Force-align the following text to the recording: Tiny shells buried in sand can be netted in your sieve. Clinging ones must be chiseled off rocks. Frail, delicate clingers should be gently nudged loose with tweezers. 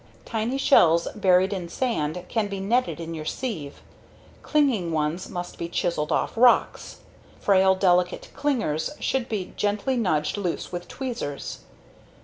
Tiny 0.25 0.57
shells 0.57 1.07
buried 1.13 1.53
in 1.53 1.69
sand 1.69 2.25
can 2.27 2.47
be 2.47 2.59
netted 2.59 2.99
in 2.99 3.13
your 3.13 3.23
sieve. 3.23 3.83
Clinging 4.41 4.91
ones 4.91 5.29
must 5.29 5.59
be 5.59 5.69
chiseled 5.69 6.11
off 6.11 6.31
rocks. 6.35 7.01
Frail, 7.39 7.75
delicate 7.75 8.29
clingers 8.35 8.89
should 8.99 9.29
be 9.29 9.53
gently 9.57 9.95
nudged 9.97 10.37
loose 10.37 10.71
with 10.71 10.87
tweezers. 10.87 11.59